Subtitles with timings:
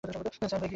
[0.03, 0.67] Sir, হয়ে গেছে।